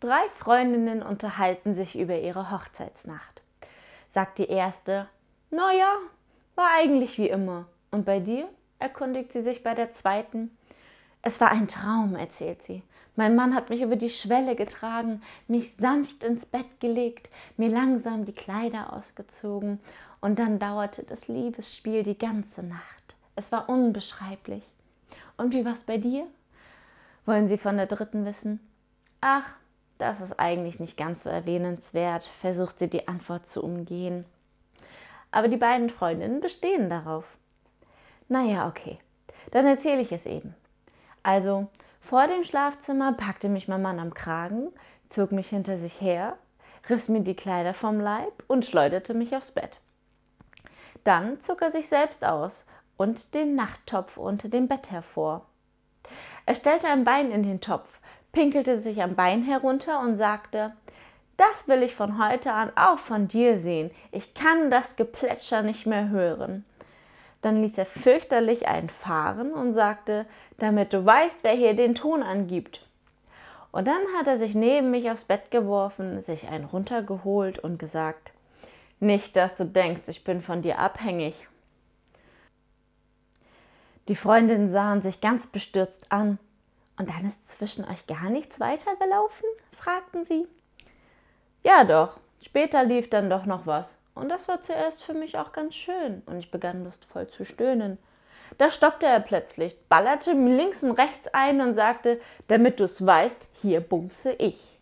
[0.00, 3.42] Drei Freundinnen unterhalten sich über ihre Hochzeitsnacht.
[4.10, 5.08] Sagt die erste,
[5.50, 5.96] na ja,
[6.54, 7.66] war eigentlich wie immer.
[7.90, 8.48] Und bei dir?
[8.78, 10.56] erkundigt sie sich bei der zweiten.
[11.22, 12.82] Es war ein Traum, erzählt sie.
[13.16, 18.26] Mein Mann hat mich über die Schwelle getragen, mich sanft ins Bett gelegt, mir langsam
[18.26, 19.80] die Kleider ausgezogen,
[20.20, 23.16] und dann dauerte das Liebesspiel die ganze Nacht.
[23.34, 24.62] Es war unbeschreiblich.
[25.36, 26.26] Und wie war's bei dir?
[27.24, 28.60] Wollen Sie von der dritten wissen?
[29.20, 29.56] Ach,
[29.98, 34.26] das ist eigentlich nicht ganz so erwähnenswert, versucht sie die Antwort zu umgehen.
[35.30, 37.24] Aber die beiden Freundinnen bestehen darauf.
[38.28, 38.98] Naja, okay,
[39.50, 40.54] dann erzähle ich es eben.
[41.22, 41.68] Also,
[42.00, 44.68] vor dem Schlafzimmer packte mich mein Mann am Kragen,
[45.08, 46.36] zog mich hinter sich her,
[46.88, 49.78] riss mir die Kleider vom Leib und schleuderte mich aufs Bett.
[51.04, 52.66] Dann zog er sich selbst aus
[52.96, 55.46] und den Nachttopf unter dem Bett hervor.
[56.46, 58.00] Er stellte ein Bein in den Topf,
[58.36, 60.74] pinkelte sich am Bein herunter und sagte
[61.38, 63.90] Das will ich von heute an auch von dir sehen.
[64.12, 66.66] Ich kann das Geplätscher nicht mehr hören.
[67.40, 70.26] Dann ließ er fürchterlich einen fahren und sagte,
[70.58, 72.86] damit du weißt, wer hier den Ton angibt.
[73.72, 78.32] Und dann hat er sich neben mich aufs Bett geworfen, sich einen runtergeholt und gesagt,
[79.00, 81.48] nicht, dass du denkst, ich bin von dir abhängig.
[84.08, 86.38] Die Freundinnen sahen sich ganz bestürzt an.
[86.98, 89.46] Und dann ist zwischen euch gar nichts weitergelaufen?
[89.76, 90.46] fragten sie.
[91.62, 93.98] Ja doch, später lief dann doch noch was.
[94.14, 96.22] Und das war zuerst für mich auch ganz schön.
[96.26, 97.98] Und ich begann lustvoll zu stöhnen.
[98.58, 103.48] Da stoppte er plötzlich, ballerte mir links und rechts ein und sagte, damit du's weißt,
[103.60, 104.75] hier bumse ich.